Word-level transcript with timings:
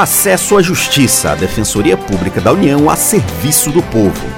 Acesso 0.00 0.56
à 0.56 0.62
Justiça, 0.62 1.32
a 1.32 1.34
Defensoria 1.34 1.96
Pública 1.96 2.40
da 2.40 2.52
União 2.52 2.88
a 2.88 2.94
serviço 2.94 3.72
do 3.72 3.82
povo. 3.82 4.28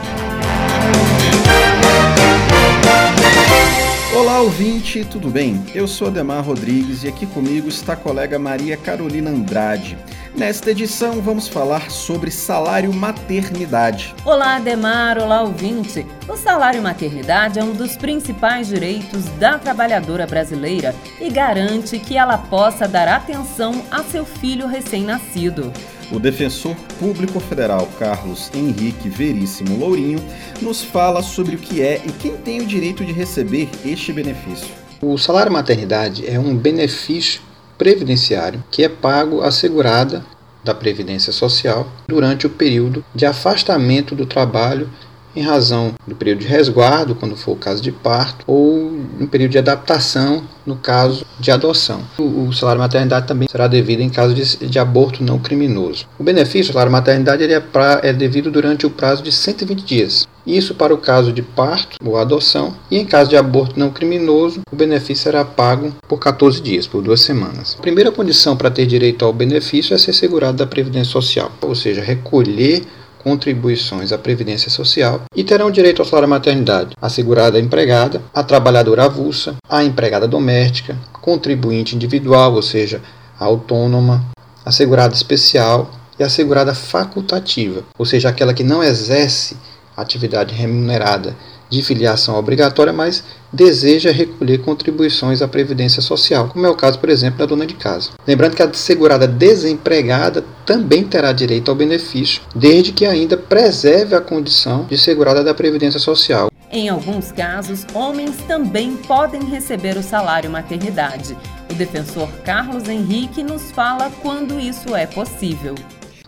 Olá, 4.17 4.41
ouvinte, 4.41 5.05
tudo 5.05 5.29
bem? 5.29 5.63
Eu 5.75 5.87
sou 5.87 6.09
Ademar 6.09 6.43
Rodrigues 6.43 7.05
e 7.05 7.09
aqui 7.09 7.27
comigo 7.27 7.69
está 7.69 7.93
a 7.93 7.97
colega 7.97 8.39
Maria 8.39 8.75
Carolina 8.75 9.29
Andrade. 9.29 9.99
Nesta 10.35 10.71
edição, 10.71 11.21
vamos 11.21 11.49
falar 11.49 11.91
sobre 11.91 12.31
salário 12.31 12.93
maternidade. 12.95 14.15
Olá, 14.25 14.57
Ademar, 14.57 15.19
olá, 15.19 15.43
ouvinte. 15.43 16.07
O 16.29 16.37
salário 16.37 16.81
maternidade 16.81 17.59
é 17.59 17.65
um 17.65 17.73
dos 17.73 17.97
principais 17.97 18.69
direitos 18.69 19.25
da 19.41 19.59
trabalhadora 19.59 20.27
brasileira 20.27 20.95
e 21.21 21.29
garante 21.31 21.99
que 21.99 22.17
ela 22.17 22.39
possa 22.39 22.87
dar 22.87 23.09
atenção 23.09 23.83
a 23.91 24.05
seu 24.05 24.25
filho 24.25 24.69
recém-nascido. 24.69 25.73
O 26.13 26.19
defensor 26.19 26.77
público 26.99 27.41
federal 27.41 27.89
Carlos 27.99 28.51
Henrique 28.55 29.09
Veríssimo 29.09 29.77
Lourinho 29.77 30.21
nos 30.63 30.83
fala 30.83 31.23
sobre 31.23 31.57
o 31.57 31.59
que 31.59 31.83
é 31.83 32.01
e 32.07 32.13
quem 32.13 32.37
tem 32.37 32.61
o 32.61 32.67
direito 32.67 33.05
de 33.05 33.13
receber 33.13 33.69
este 33.85 34.13
benefício. 34.13 34.69
O 35.03 35.19
salário 35.19 35.53
maternidade 35.53 36.27
é 36.27 36.39
um 36.39 36.57
benefício 36.57 37.50
previdenciário 37.81 38.63
que 38.71 38.85
é 38.85 38.91
pago 38.91 39.41
à 39.41 39.51
segurada 39.51 40.23
da 40.63 40.75
Previdência 40.75 41.33
Social 41.33 41.91
durante 42.07 42.47
o 42.47 42.51
período 42.51 43.03
de 43.15 43.25
afastamento 43.25 44.15
do 44.15 44.27
trabalho 44.27 44.91
em 45.35 45.43
razão 45.43 45.93
do 46.07 46.15
período 46.15 46.41
de 46.41 46.47
resguardo, 46.47 47.15
quando 47.15 47.37
for 47.37 47.53
o 47.53 47.57
caso 47.57 47.83
de 47.83 47.93
parto, 47.93 48.45
ou 48.47 48.91
no 49.19 49.29
período 49.29 49.53
de 49.53 49.59
adaptação, 49.59 50.43
no 50.67 50.77
caso 50.77 51.25
de 51.39 51.51
adoção. 51.51 52.03
O, 52.19 52.53
salário 52.53 52.81
maternidade 52.81 53.27
também 53.27 53.49
será 53.49 53.67
devido 53.67 54.01
em 54.01 54.09
caso 54.09 54.35
de, 54.35 54.57
de 54.69 54.79
aborto 54.79 55.23
não 55.23 55.39
criminoso. 55.39 56.07
O 56.19 56.25
benefício, 56.25 56.71
o 56.71 56.73
salário 56.73 56.93
maternidade, 56.93 57.45
é, 57.45 57.61
pra, 57.61 58.01
é 58.03 58.13
devido 58.13 58.51
durante 58.51 58.87
o 58.87 58.91
prazo 58.91 59.23
de 59.23 59.33
120 59.33 59.85
dias. 59.85 60.29
Isso 60.47 60.75
para 60.75 60.95
o 60.95 60.99
caso 60.99 61.33
de 61.33 61.43
parto 61.43 61.97
ou 62.05 62.17
adoção, 62.17 62.75
e 62.91 62.99
em 62.99 63.05
caso 63.05 63.31
de 63.31 63.37
aborto 63.37 63.79
não 63.79 63.91
criminoso, 63.91 64.61
o 64.73 64.77
benefício 64.77 65.25
será 65.25 65.45
pago 65.45 65.93
por 66.09 66.19
14 66.19 66.61
dias, 66.61 66.87
por 66.87 67.03
duas 67.03 67.21
semanas. 67.21 67.77
A 67.79 67.83
primeira 67.83 68.11
condição 68.11 68.57
para 68.57 68.71
ter 68.71 68.87
direito 68.87 69.25
ao 69.25 69.33
benefício 69.33 69.95
é 69.95 69.99
ser 69.99 70.13
segurado 70.13 70.57
da 70.57 70.67
Previdência 70.67 71.13
Social, 71.13 71.53
ou 71.61 71.75
seja, 71.75 72.01
recolher 72.01 72.85
contribuições 73.23 74.13
à 74.13 74.19
Previdência 74.19 74.71
Social 74.71 75.23
e 75.37 75.45
terão 75.45 75.71
direito 75.71 76.01
ao 76.01 76.09
salário 76.09 76.29
maternidade 76.29 76.97
assegurada 77.01 77.59
a 77.59 77.61
empregada, 77.61 78.23
a 78.35 78.43
trabalhadora 78.43 79.05
avulsa, 79.05 79.57
a 79.69 79.85
empregada 79.85 80.27
doméstica, 80.27 80.97
contribuinte 81.21 81.95
individual, 81.95 82.55
ou 82.55 82.63
seja, 82.63 83.03
autônoma, 83.39 84.25
a 84.65 84.73
segurada 84.73 85.15
especial 85.15 85.91
e 86.19 86.23
a 86.23 86.29
segurada 86.29 86.75
facultativa, 86.75 87.83
ou 87.99 88.05
seja, 88.05 88.29
aquela 88.29 88.55
que 88.55 88.65
não 88.65 88.83
exerce 88.83 89.57
atividade 89.97 90.55
remunerada 90.55 91.37
de 91.71 91.83
filiação 91.83 92.35
obrigatória, 92.35 92.93
mas 92.93 93.23
deseja 93.53 94.11
recolher 94.11 94.59
contribuições 94.59 95.41
à 95.41 95.49
Previdência 95.49 96.03
Social, 96.03 96.49
como 96.49 96.67
é 96.67 96.69
o 96.69 96.75
caso, 96.75 96.99
por 96.99 97.09
exemplo, 97.09 97.39
da 97.39 97.47
dona 97.47 97.67
de 97.67 97.75
casa. 97.75 98.11
Lembrando 98.27 98.57
que 98.57 98.63
a 98.63 98.73
segurada 98.75 99.27
desempregada 99.27 100.45
também 100.67 101.05
terá 101.05 101.33
direito 101.33 101.71
ao 101.71 101.77
benefício, 101.77 102.43
desde 102.55 102.93
que 102.93 103.07
ainda 103.07 103.37
preserve 103.37 104.15
a 104.15 104.21
condição 104.21 104.85
de 104.85 104.99
segurada 104.99 105.43
da 105.43 105.55
Previdência 105.55 106.01
Social. 106.01 106.51
Em 106.73 106.89
alguns 106.89 107.33
casos, 107.33 107.85
homens 107.95 108.37
também 108.47 108.97
podem 108.97 109.43
receber 109.45 109.97
o 109.97 110.03
salário 110.03 110.51
maternidade. 110.51 111.37
O 111.69 111.75
defensor 111.75 112.29
Carlos 112.45 112.89
Henrique 112.89 113.43
nos 113.43 113.71
fala 113.73 114.11
quando 114.23 114.61
isso 114.61 114.95
é 114.95 115.07
possível 115.07 115.75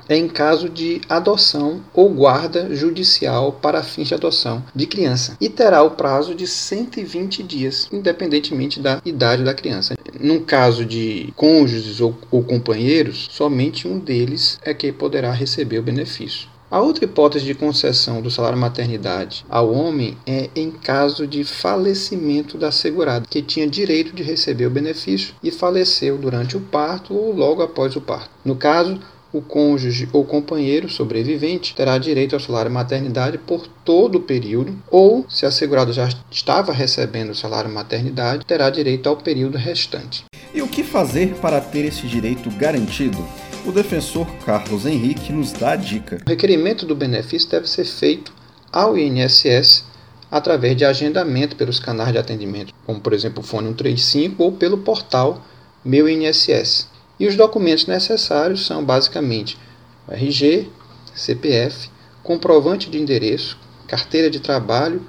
em 0.09 0.29
caso 0.29 0.69
de 0.69 1.01
adoção 1.09 1.81
ou 1.95 2.09
guarda 2.11 2.75
judicial 2.75 3.53
para 3.53 3.83
fins 3.83 4.09
de 4.09 4.15
adoção 4.15 4.63
de 4.75 4.87
criança 4.87 5.37
e 5.41 5.49
terá 5.49 5.83
o 5.83 5.91
prazo 5.91 6.35
de 6.35 6.47
120 6.47 7.43
dias, 7.43 7.89
independentemente 7.93 8.81
da 8.81 9.01
idade 9.05 9.43
da 9.43 9.55
criança. 9.55 9.95
Num 10.21 10.41
caso 10.41 10.85
de 10.85 11.33
cônjuges 11.37 12.01
ou, 12.01 12.17
ou 12.31 12.43
companheiros, 12.43 13.29
somente 13.31 13.89
um 13.89 13.99
deles 13.99 14.59
é 14.63 14.75
que 14.75 14.93
poderá 14.93 15.33
receber 15.33 15.79
o 15.79 15.83
benefício. 15.83 16.53
A 16.73 16.81
outra 16.81 17.05
hipótese 17.05 17.45
de 17.45 17.55
concessão 17.55 18.23
do 18.23 18.31
salário 18.31 18.57
maternidade 18.57 19.45
ao 19.47 19.71
homem 19.71 20.17
é 20.27 20.49
em 20.57 20.71
caso 20.71 21.27
de 21.27 21.45
falecimento 21.45 22.57
da 22.57 22.73
segurada, 22.73 23.27
que 23.29 23.43
tinha 23.43 23.67
direito 23.67 24.15
de 24.15 24.23
receber 24.23 24.65
o 24.65 24.71
benefício 24.71 25.35
e 25.43 25.51
faleceu 25.51 26.17
durante 26.17 26.57
o 26.57 26.61
parto 26.61 27.15
ou 27.15 27.31
logo 27.31 27.61
após 27.61 27.95
o 27.95 28.01
parto. 28.01 28.31
No 28.43 28.57
caso, 28.57 28.99
o 29.33 29.41
cônjuge 29.41 30.09
ou 30.13 30.25
companheiro 30.25 30.89
sobrevivente 30.89 31.75
terá 31.75 31.97
direito 31.97 32.35
ao 32.35 32.41
salário 32.41 32.71
maternidade 32.71 33.39
por 33.39 33.67
todo 33.67 34.17
o 34.17 34.23
período, 34.23 34.77
ou, 34.91 35.25
se 35.29 35.47
a 35.47 35.51
segurada 35.51 35.93
já 35.93 36.09
estava 36.31 36.73
recebendo 36.73 37.31
o 37.31 37.35
salário 37.35 37.71
maternidade, 37.71 38.45
terá 38.45 38.69
direito 38.69 39.09
ao 39.09 39.17
período 39.17 39.57
restante. 39.57 40.25
E 40.55 40.61
o 40.61 40.69
que 40.69 40.83
fazer 40.83 41.35
para 41.37 41.61
ter 41.61 41.87
esse 41.87 42.07
direito 42.07 42.51
garantido? 42.51 43.27
O 43.65 43.73
defensor 43.73 44.27
Carlos 44.45 44.85
Henrique 44.85 45.33
nos 45.33 45.53
dá 45.53 45.73
a 45.73 45.77
dica. 45.77 46.19
O 46.27 46.29
requerimento 46.29 46.85
do 46.85 46.95
benefício 46.95 47.49
deve 47.49 47.69
ser 47.69 47.85
feito 47.85 48.33
ao 48.71 48.99
INSS 48.99 49.85
através 50.31 50.77
de 50.77 50.85
agendamento 50.85 51.57
pelos 51.57 51.79
canais 51.79 52.13
de 52.13 52.19
atendimento, 52.19 52.75
como 52.85 53.01
por 53.01 53.13
exemplo 53.13 53.43
o 53.43 53.47
fone 53.47 53.69
135 53.69 54.43
ou 54.43 54.53
pelo 54.53 54.79
portal 54.79 55.43
Meu 55.85 56.09
INSS. 56.09 56.92
E 57.23 57.27
os 57.29 57.37
documentos 57.37 57.87
necessários 57.87 58.67
são 58.67 58.85
basicamente 58.85 59.57
RG, 60.11 60.69
CPF, 61.15 61.89
comprovante 62.21 62.91
de 62.91 63.01
endereço, 63.01 63.57
carteira 63.87 64.29
de 64.29 64.41
trabalho 64.41 65.07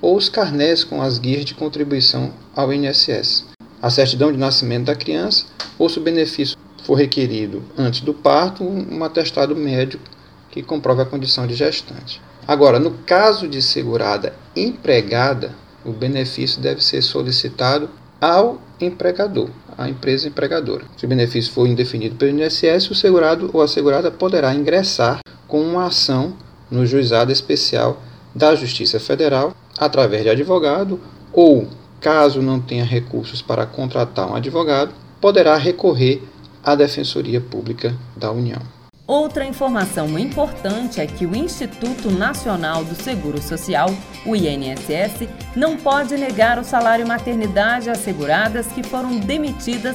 ou 0.00 0.16
os 0.16 0.28
carnés 0.28 0.84
com 0.84 1.02
as 1.02 1.18
guias 1.18 1.44
de 1.44 1.54
contribuição 1.54 2.32
ao 2.54 2.72
INSS, 2.72 3.46
a 3.82 3.90
certidão 3.90 4.30
de 4.30 4.38
nascimento 4.38 4.84
da 4.84 4.94
criança 4.94 5.46
ou, 5.76 5.88
se 5.88 5.98
o 5.98 6.02
benefício 6.02 6.56
for 6.84 6.94
requerido 6.94 7.64
antes 7.76 8.00
do 8.00 8.14
parto, 8.14 8.62
um 8.62 9.02
atestado 9.02 9.56
médico 9.56 10.04
que 10.52 10.62
comprove 10.62 11.02
a 11.02 11.06
condição 11.06 11.48
de 11.48 11.56
gestante. 11.56 12.22
Agora, 12.46 12.78
no 12.78 12.92
caso 12.98 13.48
de 13.48 13.60
segurada 13.60 14.36
empregada, 14.54 15.52
o 15.84 15.90
benefício 15.90 16.60
deve 16.60 16.80
ser 16.80 17.02
solicitado 17.02 17.90
ao 18.20 18.62
empregador, 18.80 19.50
à 19.76 19.88
empresa 19.88 20.28
empregadora. 20.28 20.84
Se 20.96 21.04
o 21.04 21.08
benefício 21.08 21.52
for 21.52 21.66
indefinido 21.66 22.16
pelo 22.16 22.38
INSS, 22.38 22.90
o 22.90 22.94
segurado 22.94 23.50
ou 23.52 23.62
a 23.62 23.68
segurada 23.68 24.10
poderá 24.10 24.54
ingressar 24.54 25.20
com 25.46 25.60
uma 25.60 25.86
ação 25.86 26.34
no 26.70 26.84
juizado 26.84 27.32
especial 27.32 28.02
da 28.34 28.54
Justiça 28.54 29.00
Federal 29.00 29.54
através 29.78 30.22
de 30.22 30.30
advogado 30.30 31.00
ou, 31.32 31.68
caso 32.00 32.42
não 32.42 32.60
tenha 32.60 32.84
recursos 32.84 33.40
para 33.40 33.66
contratar 33.66 34.30
um 34.30 34.34
advogado, 34.34 34.92
poderá 35.20 35.56
recorrer 35.56 36.22
à 36.62 36.74
Defensoria 36.74 37.40
Pública 37.40 37.94
da 38.16 38.30
União. 38.30 38.75
Outra 39.06 39.44
informação 39.44 40.18
importante 40.18 41.00
é 41.00 41.06
que 41.06 41.24
o 41.24 41.36
Instituto 41.36 42.10
Nacional 42.10 42.82
do 42.82 42.96
Seguro 42.96 43.40
Social, 43.40 43.88
o 44.26 44.34
INSS, 44.34 45.28
não 45.54 45.76
pode 45.76 46.16
negar 46.16 46.58
o 46.58 46.64
salário 46.64 47.06
maternidade 47.06 47.88
às 47.88 47.98
seguradas 47.98 48.66
que 48.66 48.82
foram 48.82 49.16
demitidas 49.16 49.94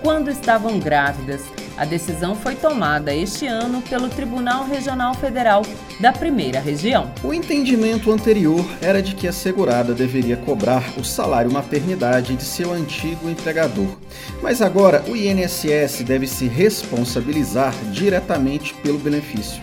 quando 0.00 0.30
estavam 0.30 0.78
grávidas. 0.78 1.42
A 1.76 1.84
decisão 1.84 2.34
foi 2.34 2.54
tomada 2.54 3.14
este 3.14 3.46
ano 3.46 3.80
pelo 3.82 4.08
Tribunal 4.08 4.66
Regional 4.66 5.14
Federal 5.14 5.62
da 6.00 6.12
Primeira 6.12 6.60
Região. 6.60 7.10
O 7.24 7.32
entendimento 7.32 8.12
anterior 8.12 8.64
era 8.80 9.02
de 9.02 9.14
que 9.14 9.26
a 9.26 9.32
segurada 9.32 9.94
deveria 9.94 10.36
cobrar 10.36 10.84
o 10.98 11.04
salário 11.04 11.50
maternidade 11.50 12.36
de 12.36 12.44
seu 12.44 12.72
antigo 12.72 13.28
empregador. 13.28 13.96
Mas 14.42 14.60
agora 14.60 15.02
o 15.08 15.16
INSS 15.16 16.02
deve 16.04 16.26
se 16.26 16.46
responsabilizar 16.46 17.74
diretamente 17.90 18.74
pelo 18.74 18.98
benefício. 18.98 19.62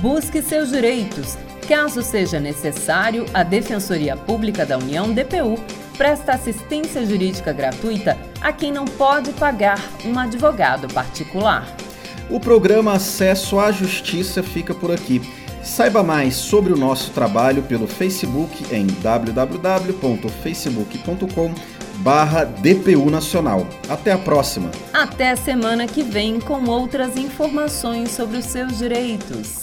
Busque 0.00 0.42
seus 0.42 0.70
direitos. 0.70 1.38
Caso 1.66 2.02
seja 2.02 2.38
necessário, 2.38 3.24
a 3.34 3.42
Defensoria 3.42 4.16
Pública 4.16 4.64
da 4.64 4.78
União, 4.78 5.12
DPU, 5.12 5.58
presta 5.96 6.32
assistência 6.32 7.04
jurídica 7.04 7.52
gratuita 7.52 8.16
a 8.40 8.52
quem 8.52 8.72
não 8.72 8.84
pode 8.84 9.32
pagar 9.32 9.80
um 10.04 10.16
advogado 10.18 10.86
particular. 10.92 11.66
O 12.28 12.40
programa 12.40 12.94
Acesso 12.94 13.58
à 13.58 13.72
Justiça 13.72 14.42
fica 14.42 14.74
por 14.74 14.90
aqui. 14.90 15.22
Saiba 15.62 16.02
mais 16.02 16.34
sobre 16.36 16.72
o 16.72 16.76
nosso 16.76 17.10
trabalho 17.10 17.62
pelo 17.62 17.86
Facebook 17.86 18.74
em 18.74 18.86
www.facebook.com 18.86 21.54
barra 21.96 22.44
DPU 22.44 23.10
Nacional. 23.10 23.66
Até 23.88 24.12
a 24.12 24.18
próxima. 24.18 24.70
Até 24.92 25.30
a 25.30 25.36
semana 25.36 25.86
que 25.86 26.02
vem 26.02 26.40
com 26.40 26.64
outras 26.66 27.16
informações 27.16 28.10
sobre 28.10 28.38
os 28.38 28.44
seus 28.44 28.78
direitos. 28.78 29.62